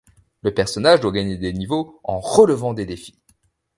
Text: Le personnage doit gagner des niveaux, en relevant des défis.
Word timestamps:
Le 0.41 0.51
personnage 0.51 0.99
doit 1.01 1.11
gagner 1.11 1.37
des 1.37 1.53
niveaux, 1.53 1.99
en 2.03 2.19
relevant 2.19 2.73
des 2.73 2.87
défis. 2.87 3.19